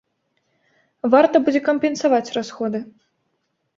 Варта 1.15 1.35
будзе 1.49 1.61
кампенсаваць 1.69 2.25
расходы. 2.39 2.79